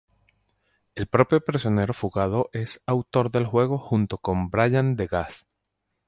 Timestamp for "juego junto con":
3.45-4.49